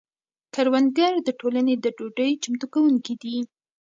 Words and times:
کروندګر 0.53 1.13
د 1.27 1.29
ټولنې 1.39 1.75
د 1.79 1.85
ډوډۍ 1.97 2.31
چمتو 2.43 2.65
کونکي 2.73 3.13
دي. 3.21 3.37